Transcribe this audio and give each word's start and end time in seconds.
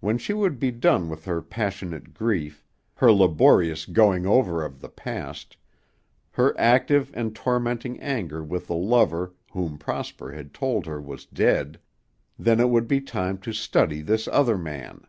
When 0.00 0.18
she 0.18 0.34
would 0.34 0.58
be 0.58 0.70
done 0.70 1.08
with 1.08 1.24
her 1.24 1.40
passionate 1.40 2.12
grief, 2.12 2.62
her 2.96 3.10
laborious 3.10 3.86
going 3.86 4.26
over 4.26 4.62
of 4.62 4.78
the 4.82 4.90
past, 4.90 5.56
her 6.32 6.54
active 6.60 7.10
and 7.14 7.34
tormenting 7.34 7.98
anger 7.98 8.44
with 8.44 8.66
the 8.66 8.74
lover 8.76 9.32
whom 9.52 9.78
Prosper 9.78 10.32
had 10.32 10.52
told 10.52 10.84
her 10.84 11.00
was 11.00 11.24
dead, 11.24 11.80
then 12.38 12.60
it 12.60 12.68
would 12.68 12.86
be 12.86 13.00
time 13.00 13.38
to 13.38 13.54
study 13.54 14.02
this 14.02 14.28
other 14.28 14.58
man. 14.58 15.06